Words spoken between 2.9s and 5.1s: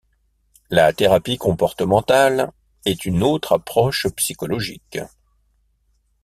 une autre approche psychologique.